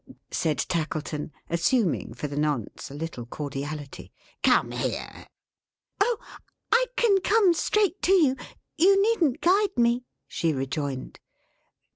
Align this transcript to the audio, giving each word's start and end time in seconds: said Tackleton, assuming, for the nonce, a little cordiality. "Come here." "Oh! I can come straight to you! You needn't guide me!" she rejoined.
said 0.31 0.57
Tackleton, 0.57 1.31
assuming, 1.47 2.11
for 2.15 2.27
the 2.27 2.35
nonce, 2.35 2.89
a 2.89 2.95
little 2.95 3.27
cordiality. 3.27 4.11
"Come 4.41 4.71
here." 4.71 5.27
"Oh! 6.03 6.17
I 6.71 6.87
can 6.95 7.19
come 7.21 7.53
straight 7.53 8.01
to 8.01 8.11
you! 8.13 8.35
You 8.79 8.99
needn't 8.99 9.41
guide 9.41 9.77
me!" 9.77 10.03
she 10.27 10.53
rejoined. 10.53 11.19